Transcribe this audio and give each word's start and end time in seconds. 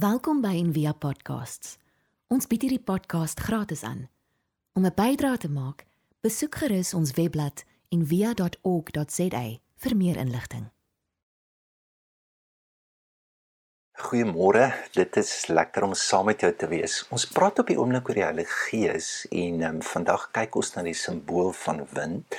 Welkom 0.00 0.38
by 0.40 0.54
Envia 0.56 0.94
Podcasts. 0.96 1.74
Ons 2.32 2.46
bied 2.48 2.62
hierdie 2.64 2.80
podcast 2.80 3.40
gratis 3.44 3.82
aan. 3.84 4.06
Om 4.72 4.86
'n 4.86 4.94
bydrae 4.96 5.36
te 5.36 5.50
maak, 5.50 5.84
besoek 6.24 6.54
gerus 6.54 6.94
ons 6.94 7.10
webblad 7.18 7.64
en 7.88 8.06
via.org.za 8.06 9.42
vir 9.76 9.96
meer 9.96 10.16
inligting. 10.16 10.70
Goeiemôre. 13.92 14.72
Dit 14.92 15.16
is 15.16 15.46
lekker 15.46 15.82
om 15.82 15.94
saam 15.94 16.24
met 16.24 16.40
jou 16.40 16.52
te 16.56 16.68
wees. 16.68 17.06
Ons 17.10 17.26
praat 17.26 17.58
op 17.58 17.66
die 17.66 17.78
oomblik 17.78 18.08
oor 18.08 18.14
die 18.14 18.24
Heilige 18.24 18.56
Gees 18.70 19.26
en 19.30 19.62
um, 19.62 19.82
vandag 19.82 20.30
kyk 20.30 20.56
ons 20.56 20.74
na 20.74 20.82
die 20.82 20.94
simbool 20.94 21.52
van 21.52 21.86
wind 21.92 22.38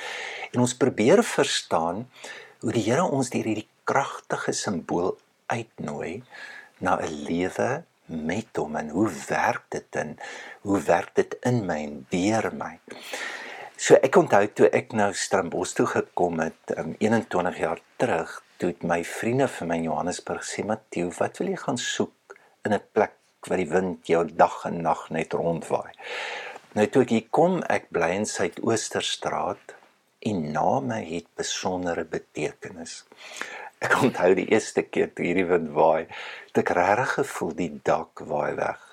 en 0.50 0.60
ons 0.60 0.74
probeer 0.74 1.22
verstaan 1.22 2.08
hoe 2.60 2.72
die 2.72 2.90
Here 2.90 3.04
ons 3.04 3.30
deur 3.30 3.44
hierdie 3.44 3.68
kragtige 3.84 4.52
simbool 4.52 5.18
uitnooi 5.46 6.24
na 6.82 6.98
'n 7.00 7.24
lewe 7.28 7.70
met 8.06 8.56
hom 8.56 8.76
en 8.76 8.88
hoe 8.88 9.08
werk 9.28 9.64
dit 9.68 9.96
in 9.96 10.16
hoe 10.62 10.80
werk 10.80 11.14
dit 11.14 11.36
in 11.40 11.64
my 11.66 11.78
en 11.86 12.06
deur 12.10 12.50
my. 12.54 12.78
So 13.76 13.96
ek 13.98 14.16
onthou 14.16 14.46
toe 14.54 14.68
ek 14.70 14.92
nou 14.94 15.10
Stellenbosch 15.12 15.74
toe 15.74 15.86
gekom 15.90 16.38
het 16.42 16.74
um, 16.76 16.94
21 16.98 17.58
jaar 17.58 17.80
terug, 17.96 18.42
toe 18.56 18.68
het 18.70 18.84
my 18.86 19.00
vriende 19.04 19.48
vir 19.48 19.66
my 19.66 19.78
in 19.80 19.88
Johannesburg 19.88 20.44
sê 20.46 20.62
Mattheu, 20.66 21.08
wat 21.18 21.40
wil 21.40 21.50
jy 21.50 21.58
gaan 21.64 21.78
soek 21.78 22.36
in 22.64 22.74
'n 22.74 22.84
plek 22.92 23.16
waar 23.48 23.58
die 23.58 23.70
wind 23.70 24.06
jou 24.06 24.22
dag 24.26 24.64
en 24.64 24.82
nag 24.82 25.10
net 25.10 25.32
rondwaai. 25.32 25.90
Nou 26.78 26.86
toe 26.86 27.02
ek 27.02 27.10
hier 27.10 27.26
kom, 27.30 27.62
ek 27.68 27.90
bly 27.90 28.10
in 28.14 28.26
Suidoosterstraat 28.26 29.74
en 30.30 30.52
name 30.52 31.00
het 31.08 31.26
besondere 31.36 32.04
betekenis. 32.04 33.02
Ek 33.82 33.98
onthou 33.98 34.32
die 34.38 34.48
eerste 34.54 34.86
keer 34.86 35.10
toe 35.10 35.26
hierdie 35.26 35.48
wind 35.50 35.72
waai, 35.74 36.06
het 36.48 36.62
ek 36.62 36.74
regtig 36.78 37.14
gevoel 37.18 37.54
die 37.58 37.72
dak 37.82 38.24
waai 38.30 38.54
weg 38.58 38.88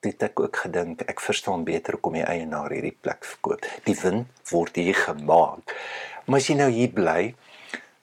het 0.00 0.22
ek 0.24 0.40
ook 0.40 0.56
gedink 0.64 1.02
ek 1.12 1.20
verstaan 1.20 1.64
beter 1.68 1.96
hoekom 1.96 2.16
die 2.16 2.24
eienaar 2.24 2.72
hierdie 2.72 2.96
plek 3.04 3.26
verkoop. 3.26 3.66
Die 3.84 3.96
wind 4.00 4.30
word 4.48 4.78
hier 4.80 4.96
gemaak. 4.96 5.74
Maar 6.24 6.40
as 6.40 6.48
jy 6.48 6.56
nou 6.56 6.70
hier 6.72 6.92
bly, 6.96 7.34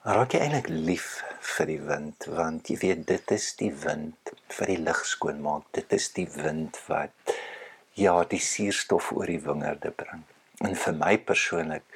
raak 0.06 0.34
jy 0.34 0.44
eintlik 0.44 0.70
lief 0.70 1.08
vir 1.56 1.70
die 1.72 1.80
wind 1.88 2.28
want 2.30 2.70
jy 2.70 2.78
weet 2.84 3.04
dit 3.08 3.34
is 3.34 3.50
die 3.58 3.72
wind 3.82 4.32
vir 4.54 4.72
die 4.72 4.80
lug 4.84 5.02
skoon 5.10 5.42
maak. 5.42 5.66
Dit 5.74 5.94
is 5.96 6.10
die 6.14 6.28
wind 6.38 6.78
wat 6.86 7.34
ja, 7.98 8.14
die 8.30 8.42
suurstof 8.42 9.10
oor 9.16 9.26
die 9.26 9.42
wingerde 9.42 9.90
bring. 9.90 10.22
En 10.62 10.78
vir 10.78 10.94
my 10.94 11.16
persoonlik 11.18 11.86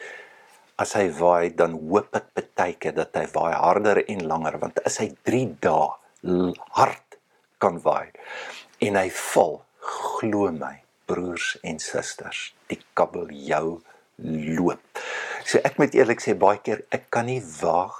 as 0.76 0.94
hy 0.98 1.08
waai 1.18 1.52
dan 1.56 1.74
hoop 1.76 2.14
ek 2.16 2.30
baie 2.56 2.74
keer 2.80 2.94
dat 2.96 3.16
hy 3.16 3.26
waai 3.34 3.54
harder 3.54 4.02
en 4.06 4.24
langer 4.28 4.58
want 4.62 4.80
as 4.86 4.98
hy 5.02 5.10
3 5.28 5.58
dae 5.60 5.88
hard 6.78 7.18
kan 7.62 7.80
waai 7.84 8.10
en 8.80 8.98
hy 8.98 9.08
val 9.10 9.60
glo 9.82 10.50
my 10.54 10.76
broers 11.06 11.56
en 11.62 11.80
susters 11.82 12.52
die 12.70 12.80
kabeljou 12.98 13.80
loop. 14.22 15.02
So 15.44 15.58
ek 15.66 15.78
moet 15.80 15.94
eerlik 15.98 16.22
sê 16.22 16.34
baie 16.38 16.60
keer 16.62 16.84
ek 16.94 17.10
kan 17.14 17.26
nie 17.26 17.42
wag 17.60 17.98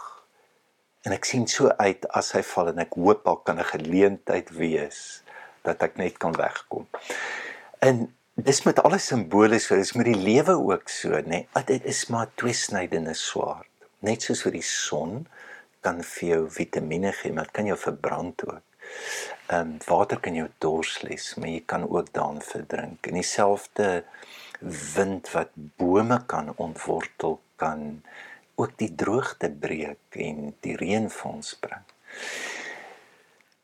en 1.07 1.15
ek 1.17 1.27
sien 1.27 1.49
so 1.51 1.73
uit 1.83 2.07
as 2.15 2.31
hy 2.37 2.43
val 2.47 2.71
en 2.73 2.83
ek 2.85 2.95
hoop 2.95 3.25
daar 3.27 3.43
kan 3.47 3.59
'n 3.59 3.71
geleentheid 3.75 4.51
wees 4.55 5.23
dat 5.67 5.83
ek 5.83 5.99
net 5.99 6.19
kan 6.19 6.33
wegkom. 6.33 6.87
En 7.83 8.15
dis 8.35 8.63
met 8.65 8.81
alle 8.83 8.99
simbole 8.99 9.59
so 9.61 9.77
dis 9.77 9.95
met 9.99 10.09
die 10.09 10.19
lewe 10.19 10.57
ook 10.57 10.89
so 10.89 11.11
nê 11.21 11.45
nee, 11.45 11.65
dit 11.67 11.85
is 11.85 12.07
maar 12.09 12.31
twee 12.35 12.57
snydende 12.57 13.15
swaard 13.15 13.69
net 14.01 14.23
soos 14.23 14.43
vir 14.47 14.59
die 14.59 14.67
son 14.67 15.25
kan 15.83 16.03
vir 16.03 16.29
jou 16.29 16.43
vitamiene 16.51 17.13
gee 17.13 17.33
maar 17.33 17.51
kan 17.53 17.67
jou 17.67 17.79
verbrand 17.79 18.47
ook 18.49 18.63
Ehm 19.47 19.61
um, 19.61 19.79
water 19.87 20.21
kan 20.21 20.35
jou 20.35 20.49
dors 20.65 21.01
les, 21.03 21.35
maar 21.37 21.51
jy 21.51 21.63
kan 21.67 21.85
ook 21.89 22.13
daarin 22.17 22.41
verdrink. 22.47 23.07
En 23.07 23.19
dieselfde 23.19 24.05
wind 24.95 25.31
wat 25.35 25.51
bome 25.55 26.19
kan 26.27 26.53
ontwortel 26.57 27.41
kan 27.57 28.03
ook 28.55 28.77
die 28.79 28.95
droogte 28.95 29.51
breek 29.51 30.19
en 30.27 30.55
die 30.65 30.77
reën 30.77 31.11
vir 31.11 31.31
ons 31.31 31.55
bring. 31.61 31.85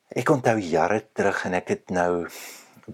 Ek 0.09 0.31
onthou 0.33 0.57
jare 0.59 1.03
terug 1.13 1.45
en 1.47 1.57
ek 1.61 1.73
het 1.77 1.95
nou 1.95 2.27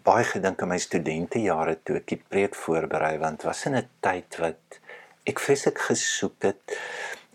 baie 0.02 0.24
gedink 0.26 0.62
aan 0.62 0.72
my 0.74 0.78
studentejare 0.82 1.76
toe 1.86 1.98
ek 2.00 2.08
die 2.12 2.22
preek 2.28 2.56
voorberei 2.58 3.16
want 3.22 3.44
was 3.46 3.64
in 3.66 3.76
'n 3.76 3.88
tyd 4.00 4.38
wat 4.42 4.80
ek 5.26 5.40
vreeslik 5.40 5.78
gesoek 5.78 6.42
het 6.42 6.76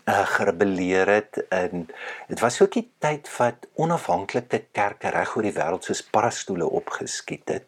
uh, 0.08 0.26
gerebelleer 0.36 1.08
het 1.08 1.40
en 1.48 1.88
dit 2.28 2.40
was 2.40 2.60
ook 2.60 2.72
die 2.72 2.88
tyd 2.98 3.30
wat 3.38 3.66
onafhanklike 3.74 4.64
kerke 4.72 5.10
reg 5.10 5.36
oor 5.36 5.48
die 5.48 5.56
wêreld 5.56 5.84
soos 5.84 6.02
parastoele 6.02 6.68
opgeskiet 6.68 7.48
het 7.48 7.66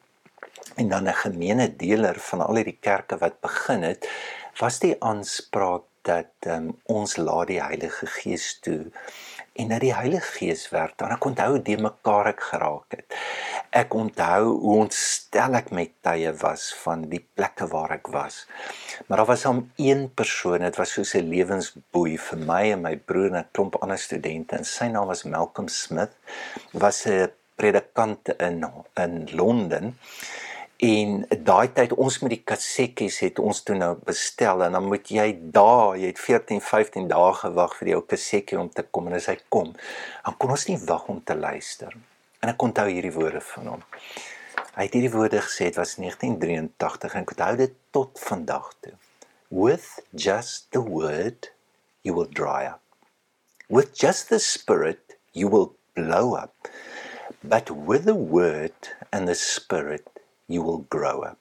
en 0.77 0.89
dan 0.89 1.09
'n 1.09 1.23
gemeene 1.25 1.77
deler 1.77 2.19
van 2.19 2.41
al 2.41 2.61
hierdie 2.61 2.81
kerke 2.81 3.19
wat 3.19 3.41
begin 3.41 3.83
het 3.83 4.09
was 4.61 4.79
die 4.79 4.97
aanspraak 5.01 5.89
dat 6.03 6.35
um, 6.47 6.73
ons 6.91 7.17
laat 7.17 7.47
die 7.47 7.63
Heilige 7.63 8.07
Gees 8.07 8.59
toe 8.61 8.91
en 9.53 9.69
dat 9.69 9.83
die 9.85 9.95
Heilige 9.95 10.39
Gees 10.39 10.65
werk 10.73 10.97
dan 11.01 11.13
ek 11.15 11.27
onthou 11.29 11.59
die 11.65 11.77
mekaar 11.81 12.31
ek 12.33 12.41
geraak 12.53 12.97
het. 12.97 13.17
Ek 13.83 13.95
onthou 13.97 14.55
hoe 14.63 14.77
ontstel 14.85 15.57
ek 15.59 15.71
met 15.77 15.93
tye 16.05 16.33
was 16.41 16.71
van 16.83 17.05
die 17.13 17.21
plekke 17.21 17.69
waar 17.73 17.95
ek 17.99 18.09
was. 18.15 18.47
Maar 19.07 19.23
daar 19.23 19.31
was 19.33 19.45
hom 19.49 19.63
een 19.77 20.09
persoon 20.15 20.65
dit 20.65 20.81
was 20.81 20.97
soos 20.97 21.15
'n 21.15 21.29
lewensboei 21.29 22.17
vir 22.19 22.39
my 22.39 22.65
en 22.73 22.83
my 22.83 22.97
broer 22.97 23.31
en 23.31 23.39
'n 23.45 23.53
klomp 23.53 23.77
ander 23.83 23.99
studente. 23.99 24.57
En 24.57 24.65
sy 24.65 24.89
naam 24.89 25.07
was 25.07 25.25
Malcolm 25.25 25.69
Smith 25.69 26.17
was 26.73 27.07
'n 27.07 27.31
predikant 27.57 28.29
in 28.39 28.65
in 28.97 29.29
Londen 29.33 29.99
En 30.83 31.21
daai 31.47 31.69
tyd 31.71 31.93
ons 31.95 32.17
met 32.25 32.33
die 32.33 32.41
kassetjies 32.43 33.21
het 33.23 33.37
ons 33.39 33.61
toe 33.63 33.77
nou 33.79 33.93
bestel 34.03 34.65
en 34.67 34.75
dan 34.75 34.89
moet 34.91 35.13
jy 35.15 35.29
daai, 35.55 36.01
jy 36.03 36.09
het 36.11 36.19
14, 36.19 36.59
15 36.59 37.05
dae 37.13 37.29
gewag 37.39 37.77
vir 37.79 37.91
jou 37.93 38.01
kassetjie 38.11 38.59
om 38.59 38.67
te 38.67 38.83
kom 38.91 39.07
en 39.07 39.15
as 39.15 39.29
hy 39.31 39.37
kom, 39.47 39.71
dan 40.25 40.35
kon 40.43 40.51
ons 40.57 40.65
nie 40.67 40.81
wag 40.89 41.05
om 41.13 41.21
te 41.23 41.37
luister. 41.39 41.95
En 42.43 42.51
ek 42.51 42.65
onthou 42.67 42.89
hierdie 42.89 43.15
woorde 43.15 43.39
van 43.53 43.71
hom. 43.71 43.85
Hy 44.75 44.89
het 44.89 44.97
hierdie 44.99 45.13
woorde 45.13 45.45
gesê 45.47 45.69
dit 45.71 45.79
was 45.79 45.95
1983 46.03 47.15
en 47.15 47.29
ek 47.29 47.35
onthou 47.37 47.53
dit 47.63 47.79
tot 47.95 48.23
vandag 48.27 48.73
toe. 48.83 48.97
With 49.55 49.87
just 50.11 50.73
the 50.75 50.83
word 50.83 51.53
you 52.03 52.17
will 52.17 52.27
dry 52.27 52.65
up. 52.67 52.83
With 53.71 53.95
just 53.95 54.35
the 54.35 54.43
spirit 54.43 55.15
you 55.31 55.47
will 55.47 55.77
blow 55.95 56.35
up. 56.35 56.73
But 57.47 57.71
with 57.71 58.11
the 58.11 58.19
word 58.19 58.91
and 59.15 59.31
the 59.31 59.39
spirit 59.39 60.11
you 60.47 60.63
will 60.63 60.85
grow 60.89 61.23
up. 61.23 61.39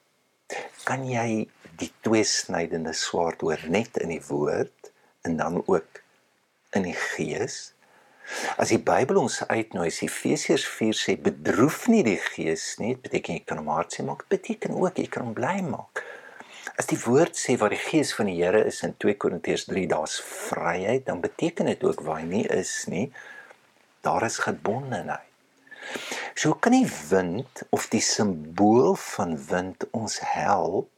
Kan 0.84 1.06
jy 1.08 1.46
die 1.80 1.90
twee 2.04 2.24
snydende 2.28 2.92
swaard 2.96 3.40
hoor 3.40 3.60
net 3.72 3.98
in 4.02 4.12
die 4.12 4.22
woord 4.28 4.92
en 5.26 5.38
dan 5.40 5.62
ook 5.64 6.02
in 6.76 6.88
die 6.88 6.98
gees? 6.98 7.72
As 8.56 8.70
die 8.70 8.80
Bybel 8.80 9.18
ons 9.20 9.40
uitnooi, 9.48 9.88
Efesiërs 9.90 10.64
4 10.68 10.96
sê 10.96 11.16
bedroef 11.20 11.86
nie 11.90 12.02
die 12.06 12.18
gees 12.22 12.76
nie, 12.80 12.94
beteken 12.96 13.36
jy 13.36 13.44
kan 13.46 13.60
hom 13.60 13.72
hartseer 13.74 14.06
maak, 14.08 14.24
dit 14.28 14.38
beteken 14.38 14.78
ook 14.78 15.00
jy 15.00 15.08
kan 15.10 15.26
hom 15.26 15.34
bly 15.36 15.58
maak. 15.66 16.04
As 16.78 16.88
die 16.88 16.98
woord 17.02 17.36
sê 17.36 17.58
waar 17.60 17.74
die 17.74 17.82
gees 17.82 18.14
van 18.16 18.30
die 18.30 18.38
Here 18.38 18.62
is 18.68 18.80
in 18.86 18.94
2 19.02 19.18
Korintiërs 19.20 19.66
3 19.68 19.84
daar's 19.90 20.20
vryheid, 20.24 21.04
dan 21.08 21.20
beteken 21.20 21.68
dit 21.68 21.84
ook 21.84 22.00
waar 22.06 22.22
hy 22.22 22.28
nie 22.30 22.46
is 22.54 22.72
nie, 22.88 23.10
daar 24.06 24.24
is 24.26 24.40
gebondenheid. 24.42 25.28
So 26.34 26.54
kan 26.54 26.72
die 26.72 26.88
wind 27.10 27.62
of 27.70 27.88
die 27.92 28.00
simbool 28.00 28.94
van 28.96 29.36
wind 29.50 29.84
ons 29.92 30.18
help 30.24 30.88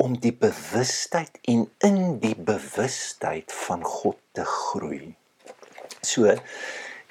om 0.00 0.16
die 0.18 0.32
bewustheid 0.32 1.38
en 1.50 1.66
in 1.86 2.00
die 2.22 2.34
bewustheid 2.34 3.52
van 3.52 3.84
God 3.84 4.18
te 4.32 4.46
groei. 4.48 5.14
So 6.00 6.32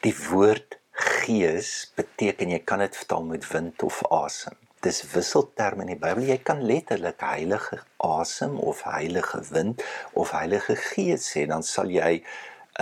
die 0.04 0.16
woord 0.28 0.80
gees 1.24 1.92
beteken 1.96 2.52
jy 2.54 2.62
kan 2.66 2.84
dit 2.84 2.98
vertaal 2.98 3.30
met 3.30 3.48
wind 3.54 3.86
of 3.86 4.02
asem. 4.14 4.58
Dis 4.84 5.00
wisselterme 5.14 5.86
in 5.86 5.94
die 5.94 6.02
Bybel. 6.02 6.26
Jy 6.28 6.42
kan 6.44 6.66
letterlik 6.66 7.22
heilige 7.24 7.80
asem 8.04 8.58
of 8.60 8.84
heilige 8.84 9.40
wind 9.54 9.84
of 10.20 10.34
heilige 10.36 10.76
gees 10.76 11.30
sê, 11.32 11.46
dan 11.48 11.64
sal 11.64 11.94
jy 11.94 12.18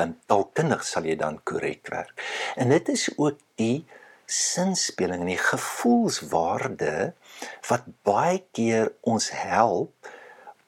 um, 0.01 0.15
taalkundig 0.25 0.81
sal 0.87 1.05
jy 1.05 1.15
dan 1.19 1.37
korrek 1.45 1.91
werk. 1.93 2.15
En 2.57 2.73
dit 2.73 2.89
is 2.95 3.05
ook 3.17 3.37
die 3.61 3.83
sinspeling 4.31 5.25
en 5.25 5.31
die 5.33 5.41
gevoelswaarde 5.41 7.11
wat 7.69 7.89
baie 8.07 8.39
keer 8.55 8.93
ons 9.01 9.29
help 9.35 10.11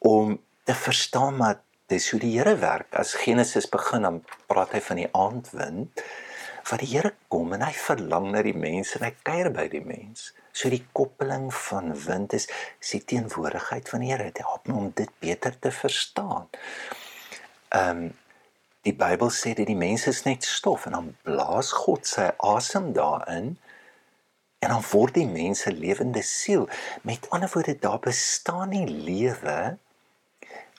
om 0.04 0.36
te 0.68 0.75
verstaan 0.75 1.38
maar 1.39 1.62
dis 1.92 2.10
hoe 2.12 2.19
die 2.19 2.33
Here 2.38 2.56
werk. 2.57 2.89
As 2.95 3.13
Genesis 3.24 3.69
begin 3.69 4.07
dan 4.07 4.21
praat 4.48 4.75
hy 4.75 4.81
van 4.83 5.01
die 5.01 5.10
aandwind 5.12 6.04
wat 6.69 6.80
die 6.80 6.89
Here 6.94 7.13
kom 7.31 7.54
en 7.56 7.65
hy 7.65 7.74
verlang 7.75 8.30
na 8.31 8.42
die 8.45 8.56
mense 8.56 8.98
en 9.00 9.07
hy 9.07 9.13
kuier 9.27 9.51
by 9.56 9.68
die 9.71 9.83
mens. 9.83 10.31
So 10.56 10.71
die 10.71 10.83
koppeling 10.95 11.50
van 11.68 11.92
wind 12.06 12.36
is 12.38 12.48
sy 12.80 13.01
teenwoordigheid 13.04 13.89
van 13.92 14.04
die 14.04 14.12
Here. 14.13 14.30
Dit 14.31 14.44
help 14.45 14.69
my 14.69 14.77
om 14.80 14.92
dit 14.95 15.12
beter 15.24 15.56
te 15.59 15.74
verstaan. 15.75 16.51
Ehm 17.74 18.04
um, 18.04 18.12
Die 18.83 18.94
Bybel 18.94 19.30
sê 19.31 19.53
dat 19.53 19.68
die 19.68 19.80
mens 19.80 20.07
is 20.07 20.24
net 20.24 20.44
stof 20.44 20.85
en 20.85 20.91
dan 20.91 21.15
blaas 21.24 21.71
God 21.71 22.07
sy 22.07 22.31
asem 22.38 22.94
daarin 22.94 23.57
En 24.63 24.69
dan 24.69 24.83
word 24.91 25.13
die 25.19 25.27
mens 25.27 25.65
'n 25.68 25.75
lewende 25.75 26.21
siel. 26.21 26.69
Met 27.01 27.30
ander 27.30 27.50
woorde, 27.53 27.80
daar 27.80 28.00
bestaan 28.00 28.69
nie 28.69 28.88
lewe. 28.88 29.77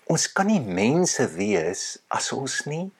Ons 0.04 0.32
kan 0.32 0.46
nie 0.46 0.60
mense 0.60 1.28
wees 1.28 1.98
as 2.08 2.32
ons 2.32 2.64
nie 2.64 2.90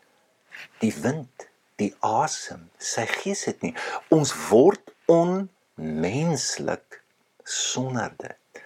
die 0.78 0.94
wind, 0.94 1.48
die 1.76 1.94
asem, 2.00 2.70
sy 2.78 3.06
gees 3.06 3.44
het 3.44 3.62
nie. 3.62 3.74
Ons 4.08 4.34
word 4.48 4.92
onmenslik 5.06 7.02
sonder 7.42 8.12
dit. 8.16 8.62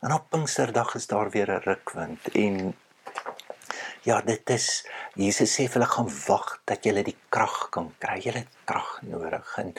En 0.00 0.12
op 0.12 0.30
Pinksterdag 0.30 0.94
is 0.94 1.06
daar 1.06 1.30
weer 1.30 1.50
'n 1.50 1.62
rukwind 1.62 2.28
en 2.28 2.76
ja, 4.06 4.20
dit 4.22 4.50
is 4.50 4.68
Jesus 5.18 5.54
sê 5.56 5.66
hulle 5.72 5.88
gaan 5.88 6.08
wag 6.26 6.58
dat 6.68 6.86
jy 6.86 7.02
die 7.06 7.16
krag 7.34 7.68
kan 7.74 7.90
kry. 8.02 8.18
Jy 8.22 8.34
het 8.36 8.60
krag 8.68 8.98
nodig 9.06 9.54
en 9.62 9.72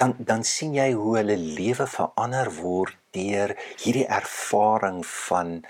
dan 0.00 0.16
dan 0.18 0.44
sien 0.44 0.74
jy 0.76 0.90
hoe 0.92 1.16
hulle 1.20 1.38
lewe 1.38 1.86
verander 1.86 2.52
word 2.58 2.98
deur 3.16 3.54
hierdie 3.82 4.08
ervaring 4.08 5.02
van 5.06 5.60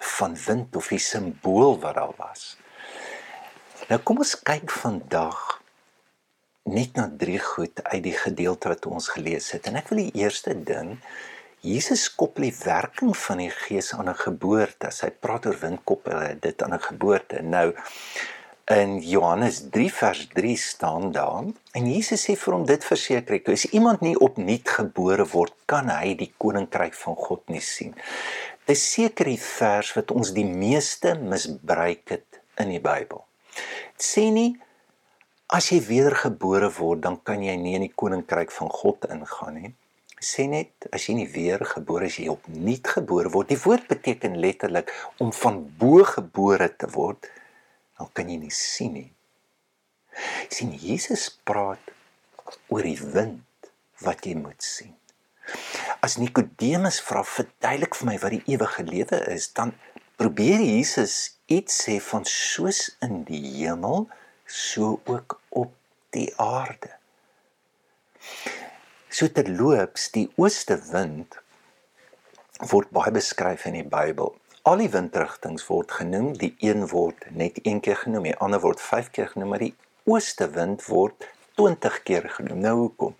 van 0.00 0.36
wind 0.46 0.76
of 0.76 0.88
die 0.88 1.02
simbool 1.02 1.76
wat 1.80 1.98
daar 2.00 2.14
was. 2.16 2.56
Nou 3.90 4.00
kom 4.04 4.22
ons 4.22 4.36
kyk 4.46 4.70
vandag 4.72 5.60
net 6.70 6.96
na 6.96 7.08
drie 7.20 7.40
goed 7.42 7.82
uit 7.82 8.02
die 8.04 8.16
gedeelte 8.16 8.70
wat 8.72 8.86
ons 8.86 9.08
gelees 9.12 9.50
het 9.54 9.66
en 9.68 9.80
ek 9.80 9.90
wil 9.90 10.04
die 10.04 10.22
eerste 10.22 10.54
ding 10.54 10.96
Jesus 11.60 12.06
koppel 12.16 12.46
die 12.46 12.56
werking 12.64 13.12
van 13.12 13.40
die 13.42 13.50
Gees 13.52 13.92
aan 13.92 14.08
'n 14.08 14.16
geboorte. 14.16 14.88
Hy 14.88 15.10
praat 15.10 15.46
oor 15.46 15.58
wind 15.60 15.80
koppel 15.84 16.16
hy 16.16 16.34
dit 16.40 16.62
aan 16.62 16.72
'n 16.74 16.80
geboorte. 16.80 17.42
Nou 17.42 17.74
in 18.64 19.00
Johannes 19.02 19.68
3 19.70 19.92
vers 19.92 20.28
3 20.32 20.56
staan 20.56 21.12
daar 21.12 21.44
en 21.72 21.92
Jesus 21.92 22.24
sê 22.24 22.36
vir 22.36 22.54
hom 22.54 22.64
dit 22.66 22.84
verseker 22.84 23.34
ek 23.34 23.48
as 23.48 23.66
iemand 23.66 24.00
nie 24.00 24.16
opnuut 24.16 24.68
gebore 24.68 25.26
word 25.32 25.52
kan 25.66 25.88
hy 25.88 26.14
die 26.14 26.32
koninkryk 26.38 26.94
van 26.94 27.16
God 27.16 27.48
nie 27.48 27.60
sien. 27.60 27.94
Dis 28.64 28.92
seker 28.92 29.24
die 29.24 29.40
vers 29.40 29.92
wat 29.96 30.10
ons 30.10 30.32
die 30.32 30.46
meeste 30.46 31.14
misbruik 31.14 32.08
het 32.08 32.40
in 32.56 32.68
die 32.68 32.80
Bybel. 32.80 33.24
Dit 33.96 34.06
sê 34.06 34.30
nie 34.30 34.56
as 35.48 35.68
jy 35.68 35.80
wedergebore 35.82 36.70
word 36.78 37.02
dan 37.02 37.20
kan 37.22 37.42
jy 37.42 37.56
nie 37.56 37.74
in 37.74 37.82
die 37.82 37.94
koninkryk 37.94 38.50
van 38.50 38.68
God 38.68 39.04
ingaan 39.10 39.54
nie 39.54 39.74
sê 40.20 40.44
net 40.52 40.86
as 40.92 41.06
jy 41.08 41.16
nie 41.16 41.28
weer 41.32 41.62
gebore 41.64 42.08
is 42.10 42.18
jy 42.20 42.28
opnuut 42.32 42.90
gebore 42.94 43.32
word. 43.32 43.48
Die 43.48 43.62
woord 43.64 43.88
beteken 43.88 44.36
letterlik 44.40 44.92
om 45.18 45.32
van 45.32 45.62
bo 45.80 46.04
gebore 46.04 46.68
te 46.76 46.90
word. 46.92 47.28
Dan 47.96 48.10
kan 48.12 48.28
jy 48.28 48.36
nie 48.40 48.54
sien 48.54 48.94
nie. 48.98 49.10
sien 50.50 50.72
Jesus 50.76 51.30
praat 51.46 51.92
oor 52.68 52.84
die 52.84 52.98
wind 52.98 53.70
wat 54.04 54.26
jy 54.26 54.34
moet 54.36 54.60
sien. 54.62 54.92
As 56.04 56.18
Nikodemus 56.20 57.00
vra 57.04 57.22
verduidelik 57.26 57.96
vir 57.96 58.08
my 58.10 58.16
wat 58.22 58.34
die 58.36 58.54
ewige 58.54 58.84
lewe 58.86 59.20
is, 59.32 59.48
dan 59.56 59.72
probeer 60.20 60.60
Jesus 60.60 61.40
iets 61.48 61.80
sê 61.86 61.96
van 62.10 62.26
soos 62.28 62.90
in 63.04 63.22
die 63.28 63.40
hemel, 63.62 64.08
so 64.46 64.98
ook 65.08 65.38
op 65.48 65.72
die 66.14 66.28
aarde. 66.36 66.92
So 69.10 69.26
terloops, 69.26 70.04
die 70.14 70.28
ooste 70.38 70.76
wind 70.92 71.34
word 72.70 72.92
baie 72.94 73.10
beskryf 73.10 73.64
in 73.66 73.74
die 73.74 73.88
Bybel. 73.90 74.36
Al 74.70 74.78
die 74.84 74.90
windrigtinge 74.92 75.64
word 75.66 75.96
genoem, 75.98 76.28
die 76.38 76.52
een 76.62 76.84
word 76.92 77.24
net 77.34 77.58
een 77.64 77.80
keer 77.82 77.98
genoem, 78.04 78.28
die 78.28 78.36
ander 78.38 78.62
word 78.62 78.78
5 78.78 79.08
keer 79.16 79.32
genoem, 79.32 79.50
maar 79.50 79.64
die 79.64 79.72
ooste 80.06 80.46
wind 80.54 80.86
word 80.86 81.26
20 81.58 81.98
keer 82.06 82.30
genoem. 82.36 82.62
Nou 82.62 82.76
hoekom? 82.84 83.18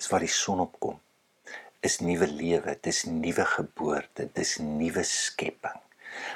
Dis 0.00 0.10
waar 0.10 0.26
die 0.26 0.32
son 0.34 0.64
opkom. 0.66 0.98
Is 1.86 2.00
nuwe 2.02 2.26
lewe, 2.26 2.74
dis 2.82 3.04
nuwe 3.06 3.46
geboorte, 3.54 4.26
dis 4.34 4.58
nuwe 4.58 5.06
skepping. 5.06 5.78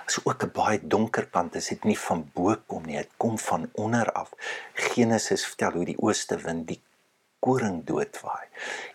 As 0.06 0.22
ook 0.22 0.46
'n 0.46 0.54
baie 0.54 0.78
donker 0.78 1.26
kant, 1.34 1.52
dit 1.52 1.62
is 1.62 1.82
nie 1.82 1.98
van 1.98 2.30
bo 2.34 2.54
kom 2.70 2.86
nie, 2.86 3.02
dit 3.02 3.10
kom 3.18 3.38
van 3.38 3.70
onder 3.74 4.12
af. 4.12 4.30
Genesis 4.74 5.46
vertel 5.46 5.72
hoe 5.82 5.84
die 5.84 5.98
ooste 5.98 6.38
wind 6.38 6.68
die 6.68 6.80
koring 7.44 7.82
doodwaai. 7.88 8.46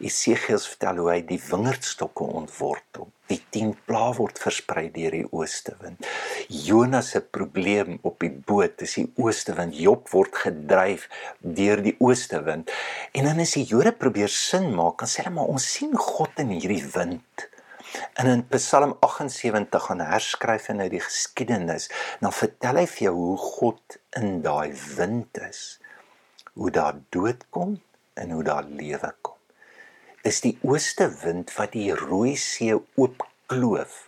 Esegiel 0.09 0.59
vertel 0.63 1.01
hoe 1.01 1.09
hy 1.11 1.19
die 1.27 1.39
wingerdstokke 1.49 2.25
ontwortel. 2.39 3.09
Die 3.29 3.37
10 3.53 3.75
plaae 3.85 4.15
word 4.17 4.39
versprei 4.41 4.87
deur 4.95 5.13
die 5.13 5.27
ooste 5.37 5.75
wind. 5.83 6.07
Jonas 6.49 7.11
se 7.13 7.21
probleem 7.21 7.99
op 8.01 8.17
die 8.23 8.31
boot 8.33 8.81
is 8.85 8.95
die 8.97 9.05
ooste 9.21 9.53
wind. 9.59 9.77
Job 9.77 10.09
word 10.13 10.39
gedryf 10.45 11.05
deur 11.39 11.83
die 11.85 11.93
ooste 12.01 12.41
wind. 12.47 12.73
En 13.13 13.29
dan 13.29 13.43
as 13.43 13.53
die 13.57 13.67
Jode 13.69 13.93
probeer 13.93 14.31
sin 14.33 14.71
maak, 14.73 14.97
dan 15.03 15.11
sê 15.11 15.21
hulle 15.21 15.35
maar 15.37 15.53
ons 15.53 15.67
sien 15.77 15.93
God 15.93 16.41
in 16.41 16.55
hierdie 16.57 16.85
wind. 16.95 17.45
En 18.21 18.29
in 18.29 18.41
Psalm 18.53 18.95
78 19.05 19.85
gaan 19.89 20.01
herskryf 20.05 20.67
en 20.73 20.81
uit 20.85 20.93
die 20.93 21.01
geskiedenis, 21.01 21.89
dan 22.21 22.33
vertel 22.33 22.81
hy 22.81 22.87
vir 22.89 23.05
jou 23.09 23.13
hoe 23.17 23.37
God 23.45 23.99
in 24.17 24.41
daai 24.45 24.73
wind 24.97 25.37
is. 25.45 25.61
Hoe 26.53 26.73
daar 26.73 26.97
dood 27.13 27.45
kom 27.53 27.77
en 28.19 28.31
hoe 28.35 28.43
daar 28.43 28.67
lewe 28.67 29.13
kom. 29.21 29.37
Dis 30.23 30.41
die 30.43 30.57
ooste 30.67 31.07
wind 31.23 31.53
wat 31.55 31.71
die 31.77 31.93
Rooi 31.95 32.35
See 32.37 32.75
oopkloof 32.75 34.05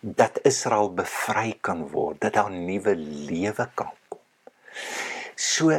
dat 0.00 0.38
Israel 0.46 0.92
bevry 0.94 1.56
kan 1.60 1.88
word, 1.90 2.20
dat 2.22 2.36
daar 2.38 2.52
nuwe 2.52 2.94
lewe 2.96 3.66
kan 3.74 3.90
kom. 4.08 4.22
So 5.34 5.70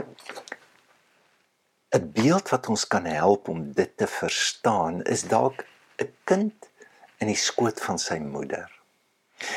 'n 1.95 2.11
beeld 2.11 2.49
wat 2.49 2.67
ons 2.67 2.87
kan 2.87 3.05
help 3.05 3.47
om 3.47 3.71
dit 3.71 3.97
te 3.97 4.07
verstaan 4.07 5.01
is 5.03 5.23
dalk 5.23 5.63
'n 5.97 6.11
kind 6.23 6.69
in 7.17 7.27
die 7.27 7.39
skoot 7.39 7.81
van 7.81 7.99
sy 7.99 8.17
moeder. 8.19 8.71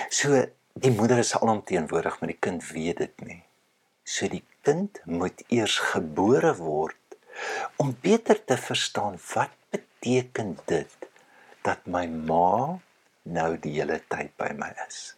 So 0.08 0.46
die 0.72 0.90
moeder 0.90 1.18
is 1.18 1.34
alomteenwoordig, 1.34 2.20
maar 2.20 2.30
die 2.30 2.40
kind 2.40 2.70
weet 2.70 2.96
dit 2.96 3.20
nie. 3.20 3.42
So 4.04 4.28
die 4.28 4.44
kind 4.62 5.00
moet 5.04 5.42
eers 5.48 5.78
gebore 5.78 6.54
word 6.56 7.07
om 7.76 7.96
beter 8.00 8.44
te 8.44 8.56
verstaan 8.56 9.18
wat 9.34 9.50
beteken 9.70 10.58
dit 10.64 11.08
dat 11.62 11.86
my 11.86 12.06
ma 12.06 12.78
nou 13.22 13.50
die 13.60 13.74
hele 13.78 14.00
tyd 14.08 14.32
by 14.40 14.50
my 14.56 14.70
is. 14.86 15.14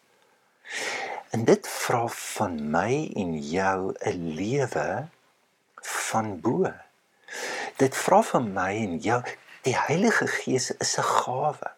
En 1.31 1.45
dit 1.45 1.69
vra 1.69 2.07
van 2.09 2.57
my 2.71 2.93
en 3.17 3.39
jou 3.39 3.95
'n 3.95 4.35
lewe 4.35 5.09
van 5.83 6.41
bo. 6.41 6.73
Dit 7.77 7.97
vra 7.97 8.23
van 8.23 8.53
my 8.53 8.73
en 8.77 8.99
jou 8.99 9.23
die 9.63 9.77
Heilige 9.77 10.27
Gees 10.27 10.71
is 10.71 10.99
'n 10.99 11.03
gawe. 11.03 11.71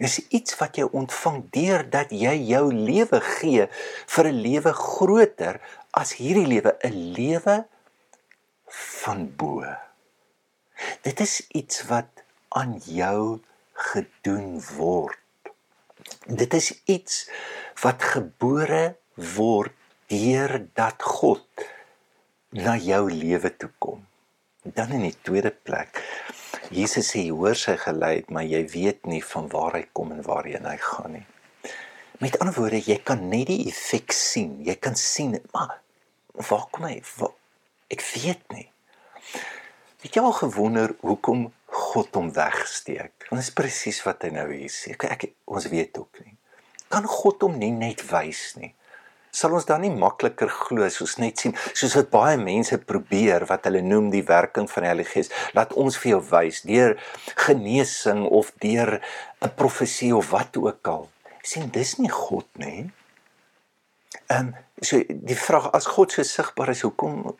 Dis 0.00 0.28
iets 0.28 0.56
wat 0.56 0.76
jy 0.76 0.86
ontvang 0.96 1.50
deurdat 1.52 2.10
jy 2.10 2.32
jou 2.48 2.72
lewe 2.74 3.20
gee 3.20 3.68
vir 4.06 4.24
'n 4.26 4.40
lewe 4.40 4.72
groter 4.72 5.60
as 5.90 6.14
hierdie 6.16 6.46
lewe, 6.46 6.76
'n 6.82 7.12
lewe 7.12 7.66
van 8.70 9.26
bo. 9.36 9.64
Dit 11.02 11.20
is 11.20 11.40
iets 11.48 11.82
wat 11.90 12.24
aan 12.48 12.78
jou 12.84 13.40
gedoen 13.72 14.60
word. 14.76 15.18
Dit 16.26 16.54
is 16.54 16.72
iets 16.84 17.28
wat 17.82 18.02
gebore 18.02 18.96
word 19.14 19.76
deur 20.10 20.56
dat 20.74 21.02
God 21.02 21.66
na 22.56 22.76
jou 22.76 23.04
lewe 23.10 23.52
toe 23.56 23.70
kom. 23.78 24.06
Dan 24.62 24.92
in 24.98 25.06
die 25.06 25.16
tweede 25.22 25.52
plek. 25.52 26.00
Jesus 26.70 27.12
sê 27.14 27.26
hoor 27.30 27.56
sy 27.58 27.76
gelei, 27.80 28.20
maar 28.28 28.46
jy 28.46 28.64
weet 28.72 29.06
nie 29.10 29.22
van 29.24 29.48
waar 29.52 29.78
hy 29.78 29.84
kom 29.96 30.12
en 30.14 30.24
waarheen 30.26 30.66
hy 30.68 30.76
gaan 30.82 31.14
nie. 31.18 31.26
Met 32.20 32.36
ander 32.38 32.54
woorde, 32.58 32.82
jy 32.84 32.98
kan 33.06 33.22
net 33.30 33.48
die 33.48 33.62
effek 33.70 34.12
sien. 34.12 34.58
Jy 34.66 34.76
kan 34.82 34.98
sien, 34.98 35.38
maar 35.54 35.78
waar 36.50 36.66
kom 36.74 36.84
hy? 36.84 36.98
Waar, 37.16 37.32
ek 37.90 38.04
weet 38.14 38.44
nie. 38.54 38.68
Het 40.00 40.16
jy 40.16 40.22
al 40.24 40.36
gewonder 40.38 40.94
hoekom 41.04 41.48
God 41.70 42.14
hom 42.16 42.30
wegsteek? 42.34 43.26
Dit 43.28 43.38
is 43.38 43.52
presies 43.54 44.00
wat 44.06 44.24
hy 44.24 44.32
nou 44.34 44.46
hier 44.52 44.72
sê. 44.72 44.94
Ek, 44.96 45.06
ek 45.12 45.26
ons 45.50 45.68
weet 45.70 45.98
ook 46.00 46.22
nie. 46.24 46.36
Kan 46.90 47.06
God 47.06 47.42
hom 47.46 47.58
nie 47.60 47.72
net 47.74 48.02
wys 48.10 48.54
nie? 48.58 48.72
Sal 49.30 49.52
ons 49.54 49.66
dan 49.68 49.84
nie 49.84 49.92
makliker 49.94 50.50
glo 50.50 50.82
as 50.82 50.98
ons 51.04 51.14
net 51.22 51.38
sien 51.38 51.52
soos 51.68 51.94
wat 51.94 52.08
baie 52.10 52.38
mense 52.40 52.74
probeer 52.82 53.44
wat 53.46 53.68
hulle 53.68 53.82
noem 53.86 54.08
die 54.10 54.24
werking 54.26 54.66
van 54.70 54.82
die 54.82 54.90
Heilige 54.90 55.12
Gees, 55.12 55.30
laat 55.54 55.76
ons 55.78 55.98
vir 56.02 56.16
jou 56.16 56.22
wys 56.32 56.64
deur 56.66 56.96
genesing 57.44 58.24
of 58.26 58.50
deur 58.64 58.98
'n 58.98 59.52
profesie 59.60 60.10
of 60.16 60.32
wat 60.34 60.56
ook 60.56 60.88
al. 60.88 61.08
sien 61.42 61.70
dis 61.70 61.96
nie 61.98 62.10
God 62.10 62.46
nie. 62.58 62.90
Ehm 64.28 64.48
um, 64.48 64.54
so 64.82 64.98
die 65.08 65.36
vraag 65.36 65.70
as 65.72 65.86
God 65.86 66.12
so 66.12 66.22
sigbaar 66.22 66.68
is, 66.70 66.82
hoekom 66.82 67.36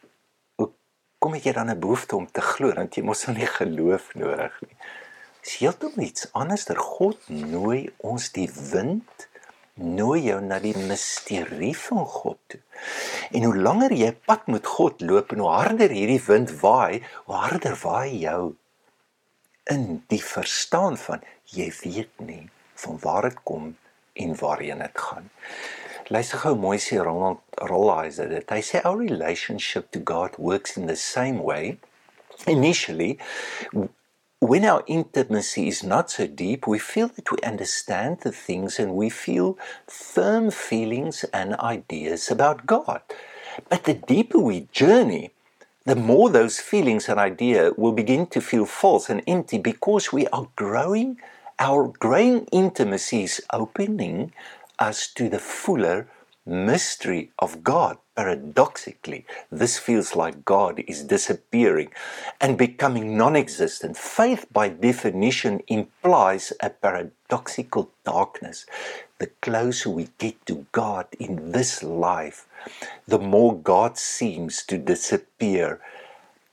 kom 1.21 1.37
het 1.37 1.45
jy 1.45 1.53
dan 1.53 1.71
'n 1.71 1.81
behoefte 1.81 2.17
om 2.17 2.27
te 2.27 2.41
glo 2.41 2.73
want 2.75 2.97
jy 2.97 3.03
mos 3.05 3.27
nou 3.27 3.37
nie 3.37 3.47
geloof 3.47 4.15
nodig 4.15 4.55
nie. 4.67 4.77
Dis 5.45 5.59
heeltemal 5.61 6.07
iets 6.07 6.29
anders. 6.33 6.65
Der 6.65 6.81
God 6.81 7.29
nooi 7.29 7.93
ons 7.97 8.33
die 8.33 8.51
wind 8.73 9.29
nooi 9.81 10.21
jou 10.29 10.41
na 10.45 10.59
die 10.61 10.77
misterie 10.77 11.77
van 11.77 12.05
God 12.05 12.39
toe. 12.53 12.61
En 13.31 13.45
hoe 13.45 13.57
langer 13.57 13.93
jy 13.97 14.13
pad 14.13 14.49
met 14.53 14.67
God 14.67 15.01
loop 15.01 15.33
en 15.33 15.45
hoe 15.45 15.53
harder 15.53 15.93
hierdie 15.95 16.21
wind 16.27 16.53
waai, 16.61 17.03
hoe 17.25 17.37
harder 17.37 17.77
waai 17.83 18.19
jou 18.21 18.55
in 19.71 20.03
die 20.13 20.23
verstaan 20.25 20.99
van 21.01 21.25
jy 21.55 21.71
weet 21.83 22.25
nie 22.25 22.49
van 22.81 22.99
waar 23.01 23.29
dit 23.29 23.43
kom 23.45 23.75
en 24.13 24.37
waarheen 24.41 24.83
dit 24.85 24.99
gaan. 24.99 25.31
Luister 26.11 26.39
gou 26.39 26.57
mooi 26.57 26.79
sê 26.79 26.99
Ronald 26.99 27.39
Rolheiser 27.63 28.27
dit. 28.29 28.51
Hy 28.51 28.63
sê 28.67 28.81
our 28.83 28.99
relationship 28.99 29.93
to 29.93 30.01
God 30.01 30.35
works 30.39 30.77
in 30.77 30.87
the 30.87 30.97
same 30.97 31.39
way. 31.39 31.79
Initially, 32.49 33.17
when 34.41 34.65
our 34.65 34.83
intimacy 34.89 35.69
is 35.69 35.85
not 35.85 36.11
so 36.11 36.27
deep, 36.27 36.67
we 36.67 36.81
feel 36.81 37.07
that 37.15 37.31
we 37.31 37.39
understand 37.47 38.27
the 38.27 38.33
things 38.33 38.81
and 38.81 38.97
we 38.97 39.09
feel 39.09 39.57
firm 39.87 40.51
feelings 40.51 41.23
and 41.33 41.55
ideas 41.61 42.29
about 42.29 42.67
God. 42.67 43.03
But 43.69 43.85
the 43.85 43.95
deeper 43.95 44.41
we 44.41 44.67
journey, 44.73 45.31
the 45.85 45.95
more 45.95 46.29
those 46.29 46.59
feelings 46.59 47.09
and 47.09 47.21
idea 47.21 47.71
will 47.77 47.93
begin 47.93 48.27
to 48.35 48.41
feel 48.41 48.67
false 48.67 49.11
and 49.11 49.23
empty 49.29 49.59
because 49.59 50.13
we 50.13 50.27
are 50.35 50.49
growing 50.57 51.19
our 51.61 51.93
growing 51.99 52.47
intimacy 52.47 53.25
is 53.25 53.43
opening 53.53 54.33
us 54.81 55.07
to 55.15 55.29
the 55.29 55.39
fuller 55.39 56.09
mystery 56.47 57.31
of 57.39 57.63
God. 57.63 57.99
Paradoxically, 58.17 59.25
this 59.51 59.79
feels 59.79 60.17
like 60.17 60.45
God 60.45 60.83
is 60.87 61.05
disappearing 61.05 61.91
and 62.41 62.59
becoming 62.59 63.17
non 63.17 63.37
existent. 63.37 63.97
Faith, 63.97 64.47
by 64.53 64.69
definition, 64.69 65.63
implies 65.69 66.53
a 66.61 66.71
paradoxical 66.71 67.91
darkness. 68.05 68.67
The 69.19 69.29
closer 69.41 69.91
we 69.91 70.09
get 70.19 70.45
to 70.47 70.67
God 70.73 71.07
in 71.19 71.53
this 71.53 71.83
life, 71.83 72.47
the 73.07 73.19
more 73.19 73.57
God 73.57 73.97
seems 73.99 74.65
to 74.65 74.79
disappear 74.79 75.81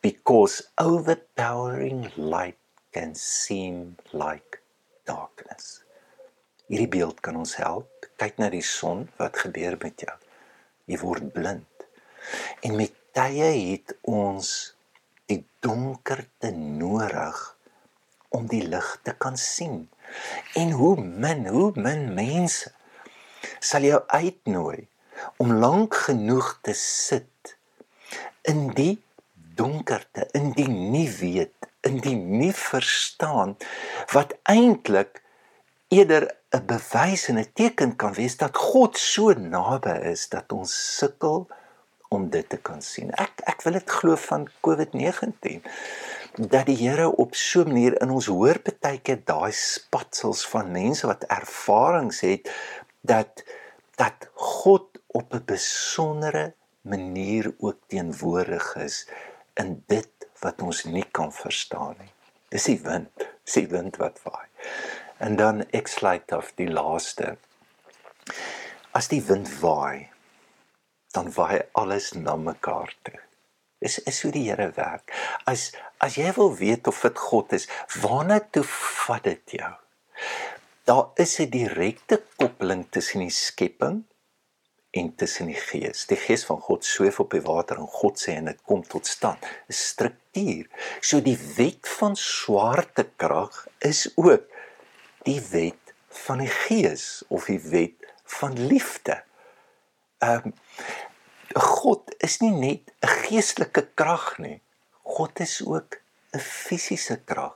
because 0.01 0.69
overpowering 0.77 2.11
light 2.15 2.57
can 2.93 3.15
seem 3.15 3.97
like 4.13 4.61
darkness. 5.05 5.83
Hierdie 6.67 6.89
beeld 6.91 7.19
kan 7.23 7.37
ons 7.39 7.55
help. 7.61 8.07
Kyk 8.19 8.39
na 8.41 8.49
die 8.51 8.63
son, 8.65 9.05
wat 9.19 9.37
gebeur 9.39 9.77
met 9.79 10.03
jou? 10.03 10.15
Jy 10.91 10.97
word 10.99 11.29
blind. 11.35 11.85
En 12.65 12.75
met 12.75 12.95
tye 13.15 13.51
het 13.55 13.93
ons 14.03 14.49
die 15.31 15.39
donkerte 15.63 16.51
nodig 16.51 17.39
om 18.35 18.49
die 18.51 18.65
lig 18.67 18.89
te 19.07 19.13
kan 19.15 19.37
sien. 19.39 19.85
En 20.59 20.73
hoe 20.75 20.95
min, 20.99 21.47
hoe 21.47 21.71
min 21.75 22.09
mense 22.17 22.73
sal 23.63 23.87
jou 23.87 24.01
uitnooi 24.11 24.87
om 25.41 25.55
lank 25.61 25.95
genoeg 26.07 26.51
te 26.67 26.75
sit 26.77 27.55
in 28.47 28.67
die 28.75 28.97
donkerte, 29.57 30.27
in 30.37 30.51
die 30.57 30.67
nie 30.67 31.07
weet, 31.19 31.55
in 31.87 32.01
die 32.03 32.15
nie 32.15 32.51
verstaan 32.53 33.55
wat 34.11 34.35
eintlik 34.51 35.23
eerder 35.95 36.27
'n 36.55 36.65
bewys 36.65 37.27
en 37.27 37.37
'n 37.39 37.53
teken 37.53 37.95
kan 37.95 38.13
wees 38.13 38.37
dat 38.37 38.57
God 38.57 38.97
so 38.97 39.33
naby 39.33 39.95
is 40.13 40.29
dat 40.29 40.51
ons 40.51 40.97
sukkel 40.97 41.47
om 42.09 42.29
dit 42.29 42.49
te 42.49 42.57
kan 42.57 42.81
sien. 42.81 43.11
Ek 43.11 43.41
ek 43.43 43.61
wil 43.61 43.73
dit 43.73 43.89
glo 43.99 44.15
van 44.15 44.47
COVID-19 44.67 45.65
dat 46.37 46.65
die 46.69 46.77
Here 46.77 47.09
op 47.15 47.35
so 47.35 47.61
'n 47.61 47.67
manier 47.67 48.01
in 48.01 48.09
ons 48.09 48.25
hoor 48.25 48.61
baie 48.79 48.99
keer 48.99 49.21
daai 49.25 49.51
spatsels 49.51 50.47
van 50.47 50.71
mense 50.71 51.07
wat 51.07 51.23
ervarings 51.23 52.19
het 52.21 52.51
dat 53.01 53.43
dat 53.95 54.29
God 54.33 54.85
op 55.07 55.33
'n 55.33 55.45
besondere 55.45 56.53
manier 56.81 57.53
ook 57.59 57.77
teenwoordig 57.87 58.75
is 58.75 59.07
in 59.53 59.83
dit 59.87 60.09
wat 60.39 60.61
ons 60.61 60.83
nie 60.83 61.05
kan 61.11 61.33
verstaan 61.33 61.95
nie. 61.99 62.13
Dis 62.49 62.63
die 62.63 62.79
wind, 62.83 63.09
dis 63.43 63.53
die 63.53 63.67
wind 63.67 63.97
wat 63.97 64.19
waai. 64.23 64.47
En 65.17 65.35
dan 65.35 65.63
ek 65.73 65.87
sluit 65.87 66.31
af 66.31 66.51
die 66.55 66.69
laaste. 66.69 67.37
As 68.97 69.09
die 69.09 69.21
wind 69.25 69.49
waai, 69.61 70.09
dan 71.15 71.31
waai 71.33 71.61
alles 71.71 72.11
na 72.13 72.35
mekaar 72.35 72.93
toe. 73.01 73.19
Dis 73.81 73.99
is 74.09 74.21
hoe 74.25 74.31
die 74.33 74.47
Here 74.49 74.71
werk. 74.75 75.13
As 75.45 75.71
as 76.01 76.17
jy 76.17 76.29
wil 76.37 76.53
weet 76.57 76.87
of 76.89 77.01
dit 77.01 77.17
God 77.17 77.53
is, 77.57 77.65
waarna 78.01 78.39
toe 78.53 78.65
vat 78.67 79.23
dit 79.25 79.57
jou? 79.59 79.73
Daar 80.85 81.09
is 81.15 81.39
'n 81.39 81.49
direkte 81.49 82.21
koppeling 82.37 82.85
tussen 82.89 83.19
die 83.19 83.33
skepping 83.33 84.05
en 84.91 85.15
tussen 85.15 85.45
die 85.45 85.61
gees. 85.69 86.05
Die 86.05 86.17
gees 86.17 86.45
van 86.45 86.61
God 86.61 86.85
sweef 86.85 87.19
op 87.19 87.31
die 87.31 87.41
water 87.41 87.77
en 87.77 87.87
God 87.87 88.19
sê 88.21 88.37
en 88.37 88.45
dit 88.45 88.61
kom 88.63 88.83
tot 88.83 89.07
stand. 89.07 89.45
'n 89.69 89.73
Struktuur. 89.73 90.69
So 91.01 91.21
die 91.21 91.37
wet 91.57 91.87
van 91.99 92.15
swaartekrag 92.15 93.67
is 93.79 94.11
ook 94.15 94.45
die 95.27 95.41
wet 95.51 95.93
van 96.25 96.41
die 96.43 96.51
gees 96.51 97.23
of 97.27 97.49
die 97.51 97.61
wet 97.71 98.07
van 98.39 98.57
liefde. 98.71 99.21
Ehm 100.23 100.51
um, 100.51 100.55
God 101.57 102.11
is 102.19 102.39
nie 102.43 102.51
net 102.51 102.91
'n 103.01 103.13
geestelike 103.23 103.87
krag 103.95 104.37
nie. 104.37 104.59
God 105.03 105.39
is 105.39 105.61
ook 105.65 105.99
'n 106.35 106.39
fisiese 106.39 107.21
krag. 107.25 107.55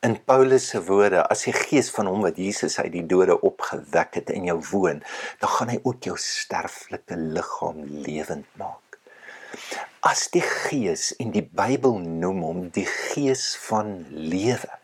In 0.00 0.24
Paulus 0.24 0.68
se 0.68 0.84
woorde, 0.84 1.26
as 1.28 1.42
die 1.44 1.52
gees 1.52 1.90
van 1.90 2.06
hom 2.06 2.22
wat 2.24 2.36
Jesus 2.36 2.78
uit 2.78 2.92
die 2.92 3.06
dode 3.06 3.40
opgewek 3.40 4.14
het 4.14 4.30
in 4.30 4.44
jou 4.44 4.60
woon, 4.70 5.02
dan 5.40 5.50
gaan 5.56 5.68
hy 5.68 5.78
ook 5.82 6.04
jou 6.08 6.16
sterflike 6.16 7.16
liggaam 7.16 7.82
lewend 7.84 8.46
maak. 8.56 8.98
As 10.00 10.28
die 10.30 10.44
gees 10.44 11.16
en 11.16 11.30
die 11.30 11.44
Bybel 11.44 11.98
noem 11.98 12.40
hom 12.42 12.68
die 12.68 12.86
gees 12.86 13.56
van 13.66 14.06
lewe. 14.10 14.83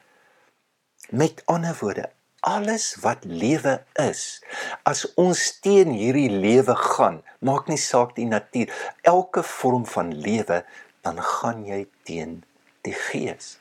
Met 1.10 1.42
ander 1.50 1.76
woorde, 1.80 2.10
alles 2.40 2.94
wat 3.02 3.24
lewe 3.26 3.80
is, 3.98 4.40
as 4.88 5.02
ons 5.20 5.40
teen 5.60 5.90
hierdie 5.90 6.30
lewe 6.30 6.76
gaan, 6.78 7.20
maak 7.44 7.66
nie 7.68 7.80
saak 7.80 8.14
die 8.16 8.28
natuur, 8.30 8.70
elke 9.02 9.42
vorm 9.42 9.86
van 9.90 10.12
lewe, 10.14 10.62
dan 11.02 11.18
gaan 11.18 11.64
jy 11.66 11.82
teen 12.06 12.38
die 12.86 12.94
gees. 12.94 13.56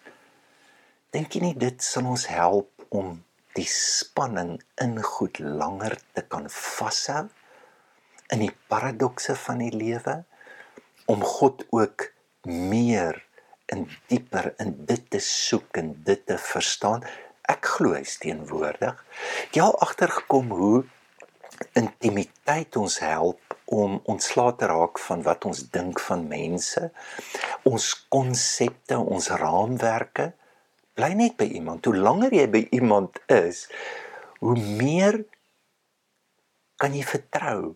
Dink 1.09 1.33
jy 1.33 1.41
nie 1.47 1.57
dit 1.57 1.81
sal 1.83 2.05
ons 2.05 2.27
help 2.29 2.69
om 2.93 3.17
die 3.57 3.67
spanning 3.69 4.59
in 4.81 4.99
goed 5.03 5.39
langer 5.41 5.97
te 6.13 6.21
kan 6.21 6.45
vashou 6.53 7.25
in 8.29 8.43
die 8.45 8.53
paradokse 8.69 9.33
van 9.47 9.63
die 9.63 9.73
lewe 9.73 10.19
om 11.09 11.25
God 11.25 11.65
ook 11.73 12.11
meer 12.45 13.17
in 13.73 13.87
dieper 14.11 14.51
in 14.61 14.75
dit 14.85 15.09
te 15.09 15.21
soek 15.23 15.81
en 15.81 15.95
dit 16.05 16.21
te 16.29 16.37
verstaan 16.37 17.01
ek 17.49 17.73
glo 17.75 17.95
hy's 17.97 18.17
teenwoordig. 18.21 18.97
Jy 19.55 19.63
al 19.65 19.77
agtergekom 19.85 20.51
hoe 20.55 20.83
intimiteit 21.77 22.77
ons 22.79 22.99
help 23.03 23.55
om 23.69 23.99
ontslae 24.09 24.55
te 24.57 24.69
raak 24.69 24.99
van 25.05 25.23
wat 25.25 25.45
ons 25.49 25.65
dink 25.73 25.99
van 26.01 26.25
mense, 26.29 26.89
ons 27.69 27.87
konsepte, 28.13 28.97
ons 28.97 29.29
raamwerke. 29.41 30.31
Bly 30.97 31.11
net 31.17 31.35
by 31.39 31.49
iemand. 31.59 31.85
Hoe 31.85 31.97
langer 31.97 32.33
jy 32.35 32.47
by 32.51 32.63
iemand 32.75 33.19
is, 33.31 33.67
hoe 34.43 34.55
meer 34.57 35.21
kan 36.79 36.95
jy 36.95 37.03
vertrou. 37.05 37.75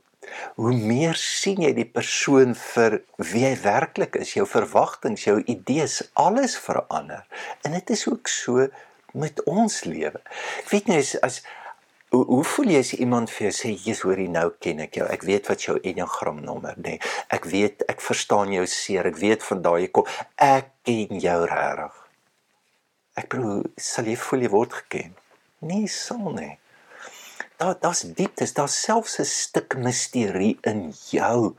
Hoe 0.55 0.71
meer 0.71 1.17
sien 1.19 1.59
jy 1.65 1.73
die 1.75 1.87
persoon 1.87 2.53
vir 2.55 3.01
wie 3.19 3.43
hy 3.43 3.53
werklik 3.59 4.15
is, 4.21 4.31
jou 4.37 4.45
verwagtinge, 4.47 5.19
jou 5.19 5.41
idees, 5.51 5.99
alles 6.19 6.55
verander. 6.59 7.25
En 7.67 7.75
dit 7.75 7.91
is 7.95 8.05
ook 8.07 8.31
so 8.31 8.69
met 9.13 9.43
ons 9.50 9.84
lewe. 9.88 10.22
Ek 10.63 10.72
weet 10.74 10.89
nie 10.89 11.00
as, 11.01 11.13
as 11.25 11.39
hoe, 12.13 12.24
hoe 12.25 12.43
voel 12.46 12.74
jy 12.75 12.82
as 12.84 12.93
iemand 12.98 13.32
vir 13.34 13.48
jou 13.48 13.53
sê 13.58 13.74
jy's 13.74 14.03
hoor 14.05 14.20
jy 14.22 14.29
nou 14.34 14.48
ken 14.63 14.84
ek 14.86 15.00
jou. 15.00 15.08
Ek 15.10 15.25
weet 15.27 15.50
wat 15.51 15.65
jou 15.65 15.77
Enneagram 15.82 16.41
nommer 16.46 16.77
nê. 16.77 16.98
Nee. 16.98 17.13
Ek 17.34 17.48
weet 17.50 17.86
ek 17.89 18.01
verstaan 18.05 18.53
jou 18.53 18.65
seer. 18.70 19.10
Ek 19.10 19.20
weet 19.22 19.46
van 19.46 19.63
daai 19.65 19.88
kom. 19.93 20.10
Ek 20.38 20.74
ken 20.88 21.22
jou 21.24 21.39
regtig. 21.50 22.00
Ek 23.17 23.29
bedoel 23.29 23.65
sal 23.77 24.10
jy 24.10 24.17
voel 24.17 24.46
jy 24.48 24.53
word 24.53 24.77
geken? 24.82 25.17
Nee, 25.63 25.88
sal 25.88 26.34
nie. 26.34 26.55
Daar 27.62 27.77
daar's 27.79 28.01
dieptes, 28.17 28.55
daar's 28.58 28.75
selfs 28.82 29.20
'n 29.20 29.25
stuk 29.25 29.77
misterie 29.77 30.58
in 30.62 30.91
jou. 31.12 31.55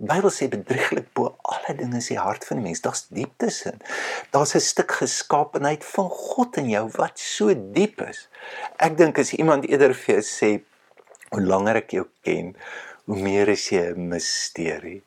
Die 0.00 0.08
Bybel 0.08 0.32
sê 0.32 0.46
bedrieglik 0.48 1.10
bo 1.12 1.34
alle 1.44 1.74
dinge 1.76 1.98
is 2.00 2.06
die 2.08 2.16
hart 2.16 2.46
van 2.48 2.56
die 2.56 2.64
mens. 2.64 2.80
Daar's 2.80 3.02
dieptes 3.12 3.58
in. 3.68 3.82
Daar's 4.32 4.54
'n 4.56 4.64
stuk 4.64 4.92
geskaapenheid 5.00 5.84
van 5.84 6.08
God 6.08 6.56
in 6.56 6.70
jou 6.70 6.86
wat 6.96 7.18
so 7.18 7.52
diep 7.54 8.00
is. 8.08 8.28
Ek 8.78 8.96
dink 8.96 9.18
as 9.18 9.34
iemand 9.36 9.68
eerder 9.68 9.94
vir 9.94 10.14
jou 10.14 10.24
sê 10.24 10.50
hoe 11.30 11.42
langer 11.42 11.76
ek 11.82 11.92
jou 11.92 12.06
ken, 12.24 12.56
hoe 13.04 13.20
meer 13.20 13.48
is 13.48 13.68
jy 13.68 13.92
'n 13.92 14.08
misterie. 14.08 15.02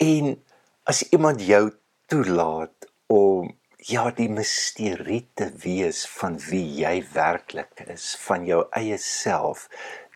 En 0.00 0.42
as 0.84 1.02
iemand 1.12 1.46
jou 1.46 1.70
toelaat 2.06 2.90
om 3.06 3.54
ja 3.78 4.10
die 4.10 4.28
misterie 4.28 5.28
te 5.34 5.52
wees 5.62 6.06
van 6.18 6.38
wie 6.50 6.66
jy 6.82 7.06
werklik 7.12 7.86
is, 7.86 8.16
van 8.26 8.44
jou 8.44 8.66
eie 8.72 8.98
self, 8.98 9.68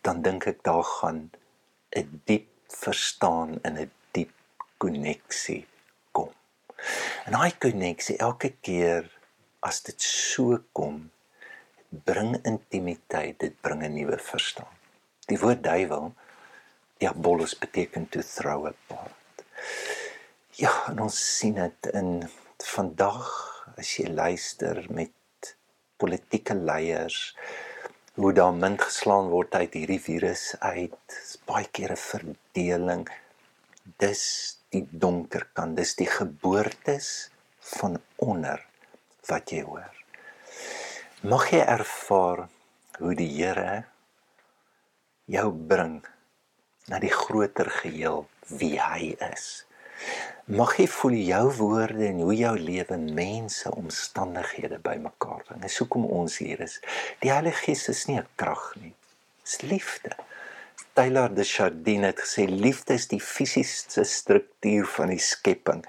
dan 0.02 0.22
dink 0.22 0.46
ek 0.46 0.62
daar 0.62 0.84
gaan 0.84 1.30
'n 1.94 2.22
diep 2.24 2.57
verstaan 2.68 3.58
in 3.62 3.78
'n 3.78 3.90
diep 4.10 4.32
koneksie 4.76 5.66
kom. 6.12 6.32
En 7.24 7.32
daai 7.32 7.52
koneksie 7.58 8.16
elke 8.16 8.54
keer 8.60 9.10
as 9.60 9.82
dit 9.82 10.02
so 10.02 10.58
kom, 10.72 11.10
bring 11.88 12.36
intimiteit, 12.44 13.38
dit 13.38 13.60
bring 13.60 13.82
'n 13.82 13.94
nuwe 13.94 14.18
verstaan. 14.18 14.74
Die 15.26 15.38
woord 15.38 15.62
duiwel, 15.62 16.14
diabolus 16.98 17.58
beteken 17.58 18.08
to 18.08 18.20
throw 18.22 18.66
apart. 18.66 19.44
Ja, 20.50 20.72
en 20.88 21.00
ons 21.00 21.18
sien 21.38 21.54
dit 21.54 21.86
in 21.92 22.30
vandag 22.64 23.26
as 23.76 23.96
jy 23.96 24.08
luister 24.10 24.86
met 24.90 25.12
politieke 25.96 26.54
leiers 26.54 27.36
hoe 28.18 28.32
daar 28.32 28.54
min 28.54 28.74
geslaan 28.82 29.28
word 29.30 29.54
uit 29.54 29.76
hierdie 29.78 30.00
virus 30.02 30.56
uit. 30.58 31.18
Baie 31.46 31.68
keer 31.70 31.92
'n 31.94 32.02
verdeling. 32.02 33.04
Dis 34.02 34.24
die 34.74 34.86
donker 34.90 35.46
kant, 35.54 35.76
dis 35.76 35.94
die 35.94 36.10
geboortes 36.10 37.30
van 37.78 38.00
onder 38.16 38.66
wat 39.30 39.50
jy 39.50 39.62
hoor. 39.62 39.94
Mag 41.22 41.50
jy 41.50 41.62
ervaar 41.62 42.48
hoe 42.98 43.14
die 43.14 43.30
Here 43.38 43.84
jou 45.24 45.52
bring 45.52 46.02
na 46.88 46.98
die 46.98 47.14
groter 47.14 47.70
geheel 47.70 48.26
wie 48.48 48.80
hy 48.80 49.14
is. 49.30 49.64
Mag 50.48 50.78
jy 50.80 50.86
voel 50.88 51.14
jou 51.26 51.42
woorde 51.58 52.06
en 52.06 52.22
hoe 52.24 52.32
jou 52.32 52.54
lewe 52.56 52.96
mense 52.96 53.68
omstandighede 53.68 54.78
bymekaar 54.80 55.42
bring. 55.44 55.60
Dis 55.60 55.76
hoekom 55.82 56.06
ons 56.08 56.38
hier 56.40 56.62
is. 56.64 56.78
Die 57.20 57.28
Heilige 57.28 57.66
Gees 57.66 57.82
is 57.92 58.06
nie 58.08 58.16
'n 58.16 58.24
krag 58.40 58.62
nie. 58.80 58.94
Dis 59.44 59.60
liefde. 59.60 60.16
Taylor 60.94 61.34
de 61.34 61.44
Chardin 61.44 62.02
het 62.02 62.20
gesê 62.24 62.48
liefde 62.48 62.94
is 62.94 63.06
die 63.08 63.20
fisiese 63.20 64.04
struktuur 64.04 64.86
van 64.86 65.08
die 65.08 65.18
skepping. 65.18 65.84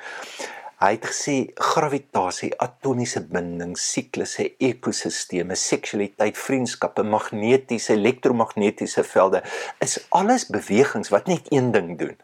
Hy 0.80 0.92
het 0.92 1.06
gesê 1.06 1.54
gravitasie, 1.56 2.52
atomiese 2.60 3.22
bindings, 3.22 3.92
siklusse, 3.92 4.56
ekosisteme, 4.60 5.56
seksualiteit, 5.56 6.38
vriendskappe, 6.38 7.04
magnetiese, 7.04 7.94
elektromagnetiese 7.94 9.04
velde 9.04 9.42
is 9.80 10.06
alles 10.10 10.46
bewegings 10.48 11.10
wat 11.10 11.28
net 11.28 11.48
een 11.50 11.72
ding 11.72 11.98
doen. 11.98 12.18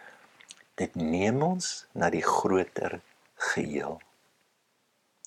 Dit 0.76 0.96
neem 1.00 1.40
ons 1.44 1.86
na 1.96 2.10
die 2.12 2.24
groter 2.24 3.00
geheel. 3.54 4.00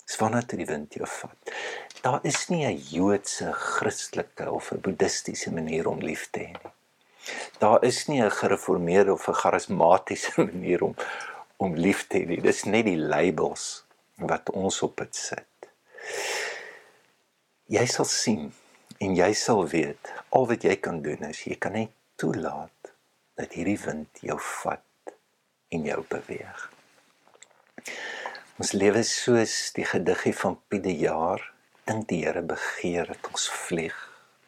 Dis 0.05 0.17
wanneer 0.21 0.45
dit 0.45 0.61
die 0.61 0.67
wind 0.69 0.97
jou 0.97 1.07
vat. 1.09 1.53
Daar 2.01 2.19
is 2.25 2.47
nie 2.49 2.65
'n 2.65 2.77
Joodse, 2.77 3.53
Christelike 3.53 4.51
of 4.51 4.71
'n 4.71 4.81
Boeddhistiese 4.81 5.51
manier 5.53 5.87
om 5.87 5.99
lief 5.99 6.29
te 6.29 6.39
hê 6.39 6.51
nie. 6.51 6.73
Daar 7.57 7.83
is 7.83 8.07
nie 8.07 8.21
'n 8.21 8.31
gereformeerde 8.31 9.13
of 9.13 9.27
'n 9.27 9.33
charismatiese 9.41 10.31
manier 10.51 10.83
om 10.83 10.95
om 11.57 11.75
lief 11.75 12.07
te 12.07 12.17
hê. 12.17 12.41
Dis 12.41 12.63
net 12.63 12.85
die 12.85 12.97
labels 12.97 13.85
wat 14.15 14.49
ons 14.49 14.81
op 14.81 14.97
dit 14.97 15.15
sit. 15.15 15.69
Jy 17.65 17.85
sal 17.85 18.05
sien 18.05 18.53
en 18.97 19.15
jy 19.15 19.33
sal 19.33 19.67
weet 19.67 20.13
al 20.29 20.47
wat 20.47 20.63
jy 20.63 20.75
kan 20.75 21.01
doen 21.01 21.23
is 21.29 21.43
jy 21.43 21.55
kan 21.55 21.71
net 21.71 21.91
toelaat 22.15 22.93
dat 23.35 23.53
hierdie 23.53 23.79
wind 23.85 24.09
jou 24.21 24.39
vat 24.39 24.88
en 25.69 25.87
jou 25.87 26.01
beweeg. 26.09 26.65
Ons 28.59 28.73
lewe 28.75 29.03
soos 29.07 29.55
die 29.77 29.87
gediggie 29.87 30.35
van 30.35 30.59
Piet 30.67 30.83
die 30.87 30.97
jaar, 31.05 31.43
dink 31.87 32.09
die 32.11 32.23
Here 32.25 32.43
begeer 32.45 33.09
dat 33.13 33.31
ons 33.31 33.47
vlieg, 33.65 33.97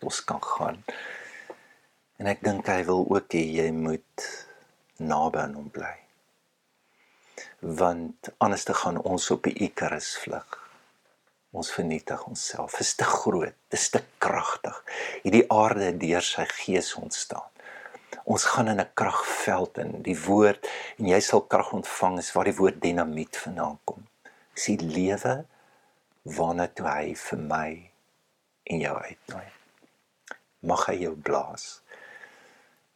ons 0.04 0.22
kan 0.28 0.44
gaan. 0.44 0.84
En 2.20 2.30
ek 2.30 2.44
dink 2.46 2.70
hy 2.70 2.84
wil 2.90 3.08
ook 3.08 3.34
hê 3.34 3.46
jy 3.62 3.72
moet 3.74 4.30
naby 5.02 5.42
aan 5.42 5.58
hom 5.58 5.72
bly 5.74 6.02
want 7.62 8.30
anders 8.38 8.64
te 8.64 8.74
gaan 8.74 8.98
ons 9.02 9.30
op 9.32 9.44
die 9.44 9.54
Icarus 9.54 10.16
vlug. 10.18 10.58
Ons 11.52 11.72
vernietig 11.72 12.24
onsself. 12.26 12.72
Dit 12.72 12.88
is 12.88 12.96
te 12.96 13.04
groot, 13.04 13.54
dit 13.70 13.80
is 13.80 13.90
te 13.90 14.02
kragtig. 14.18 14.78
Hierdie 15.24 15.46
aarde 15.52 15.92
deur 16.02 16.26
sy 16.26 16.48
gees 16.50 16.94
ontstaan. 16.98 17.51
Ons 18.24 18.44
gaan 18.44 18.68
in 18.68 18.80
'n 18.80 18.94
kragveld 18.94 19.78
in 19.78 20.02
die 20.02 20.18
woord 20.28 20.68
en 20.98 21.08
jy 21.08 21.20
sal 21.20 21.42
krag 21.42 21.74
ontvang 21.74 22.18
is 22.18 22.32
waar 22.34 22.46
die 22.46 22.60
woord 22.62 22.82
dinamiet 22.82 23.38
vandaan 23.38 23.80
kom. 23.84 24.08
Die 24.66 24.78
lewe 24.78 25.46
waarna 26.24 26.68
toe 26.68 26.88
hy 26.88 27.16
vir 27.16 27.40
my 27.40 27.92
en 28.64 28.80
jou 28.80 28.96
uitnooi. 28.98 29.50
Mag 30.60 30.86
hy 30.86 30.96
jou 31.02 31.16
blaas. 31.16 31.82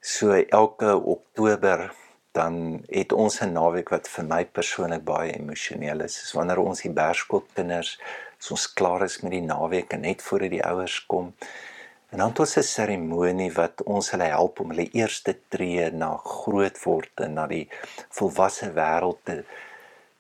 So 0.02 0.34
elke 0.34 0.94
Oktober 0.96 1.92
dan 2.36 2.84
het 2.90 3.12
ons 3.12 3.42
'n 3.42 3.54
naweek 3.54 3.90
wat 3.90 4.08
vir 4.08 4.26
my 4.26 4.46
persoonlik 4.46 5.04
baie 5.04 5.32
emosioneel 5.32 6.02
is. 6.02 6.20
Dis 6.20 6.34
wanneer 6.34 6.60
ons 6.60 6.82
die 6.82 6.92
Berskoolkinders 6.92 8.00
as 8.40 8.52
ons 8.52 8.74
klaar 8.74 9.04
is 9.04 9.22
met 9.22 9.32
die 9.32 9.42
naweek 9.42 9.94
en 9.94 10.02
net 10.02 10.22
voor 10.22 10.40
die 10.40 10.64
ouers 10.64 11.06
kom. 11.06 11.34
En 12.16 12.22
dan 12.22 12.34
ons 12.40 12.58
'n 12.58 12.64
seremonie 12.64 13.54
wat 13.54 13.82
ons 13.84 14.10
hulle 14.12 14.28
help 14.32 14.60
om 14.60 14.70
hulle 14.72 14.92
eerste 15.00 15.34
tree 15.52 15.90
na 15.92 16.12
groot 16.24 16.78
word 16.84 17.24
en 17.26 17.34
na 17.36 17.44
die 17.52 17.66
volwasse 18.18 18.70
wêreld 18.78 19.20
te 19.28 19.36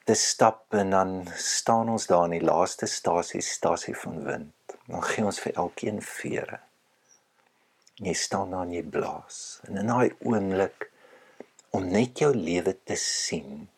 te 0.04 0.14
stap 0.14 0.76
en 0.82 0.90
dan 0.90 1.14
staan 1.36 1.90
ons 1.90 2.08
daar 2.12 2.26
in 2.26 2.36
die 2.36 2.48
laaste 2.52 2.86
stasie 2.86 3.42
stasie 3.42 3.96
van 4.02 4.20
wind. 4.24 4.76
Dan 4.88 5.08
gee 5.08 5.26
ons 5.26 5.40
vir 5.46 5.56
elkeen 5.64 6.02
vere. 6.02 6.60
Jy 7.96 8.14
staan 8.14 8.52
daar 8.52 8.68
en 8.68 8.76
jy 8.76 8.84
blaas. 8.84 9.40
En 9.68 9.78
in 9.78 9.88
daai 9.88 10.12
oomblik 10.20 10.92
om 11.70 11.88
net 11.88 12.20
jou 12.20 12.34
lewe 12.36 12.76
te 12.84 13.00
sien 13.00 13.70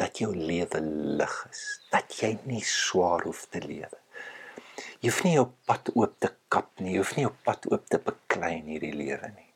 dat 0.00 0.18
jou 0.18 0.32
lewe 0.36 0.80
lig 1.20 1.36
is, 1.50 1.64
dat 1.92 2.22
jy 2.22 2.38
nie 2.44 2.64
swaar 2.64 3.28
hoef 3.28 3.44
te 3.52 3.60
lewe. 3.60 4.00
Jy 5.00 5.10
hoef 5.10 5.22
nie 5.26 5.34
jou 5.34 5.46
pad 5.68 5.90
oop 5.94 6.16
te 6.22 6.32
kap 6.52 6.70
nie, 6.80 6.94
jy 6.94 7.02
hoef 7.02 7.16
nie 7.16 7.26
jou 7.26 7.34
pad 7.46 7.66
oop 7.70 7.88
te 7.90 8.00
beklei 8.04 8.56
in 8.58 8.70
hierdie 8.74 8.94
lewe 8.96 9.32
nie. 9.34 9.50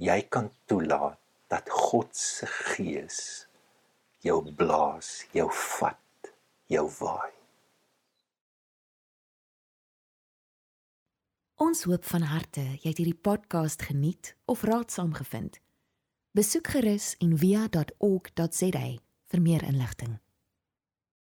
Jy 0.00 0.20
kan 0.32 0.50
toelaat 0.70 1.18
dat 1.50 1.68
God 1.68 2.14
se 2.16 2.46
gees 2.46 3.46
jou 4.24 4.40
blaas, 4.56 5.24
jou 5.32 5.48
vat, 5.50 6.32
jou 6.70 6.86
waai. 7.00 7.32
Ons 11.60 11.84
hoop 11.84 12.06
van 12.08 12.22
harte 12.24 12.62
jy 12.80 12.88
het 12.88 13.00
hierdie 13.02 13.18
podcast 13.20 13.82
geniet 13.84 14.32
of 14.48 14.62
raadsaam 14.64 15.12
gevind. 15.18 15.58
Besoek 16.32 16.70
gerus 16.72 17.12
en 17.20 17.34
via.ok.za 17.36 18.86
vir 19.30 19.42
meer 19.44 19.64
inligting. 19.68 20.16